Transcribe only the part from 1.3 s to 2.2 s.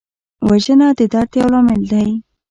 یو لامل دی